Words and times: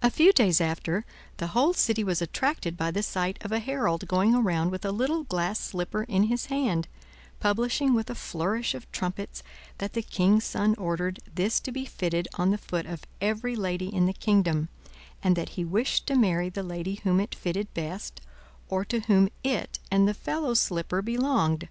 A 0.00 0.10
few 0.10 0.32
days 0.32 0.58
after, 0.58 1.04
the 1.36 1.48
whole 1.48 1.74
city 1.74 2.02
was 2.02 2.22
attracted 2.22 2.78
by 2.78 2.90
the 2.90 3.02
sight 3.02 3.36
of 3.44 3.52
a 3.52 3.58
herald 3.58 4.08
going 4.08 4.32
round 4.42 4.70
with 4.70 4.86
a 4.86 4.90
little 4.90 5.22
glass 5.24 5.60
slipper 5.60 6.04
in 6.04 6.22
his 6.22 6.46
hand, 6.46 6.88
publishing 7.38 7.92
with 7.92 8.08
a 8.08 8.14
flourish 8.14 8.74
of 8.74 8.90
trumpets, 8.90 9.42
that 9.76 9.92
the 9.92 10.00
king's 10.00 10.44
son 10.44 10.74
ordered 10.78 11.20
this 11.34 11.60
to 11.60 11.70
be 11.70 11.84
fitted 11.84 12.26
on 12.36 12.52
the 12.52 12.56
foot 12.56 12.86
of 12.86 13.04
every 13.20 13.54
lady 13.54 13.94
in 13.94 14.06
the 14.06 14.14
kingdom, 14.14 14.70
and 15.22 15.36
that 15.36 15.50
he 15.60 15.62
wished 15.62 16.06
to 16.06 16.16
marry 16.16 16.48
the 16.48 16.62
lady 16.62 16.94
whom 17.04 17.20
it 17.20 17.34
fitted 17.34 17.68
best, 17.74 18.22
or 18.70 18.82
to 18.82 19.00
whom 19.00 19.28
it 19.44 19.78
and 19.90 20.08
the 20.08 20.14
fellow 20.14 20.54
slipper 20.54 21.02
belonged. 21.02 21.68